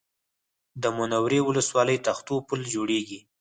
[0.81, 3.19] د منورې ولسوالۍ تختو پل جوړېږي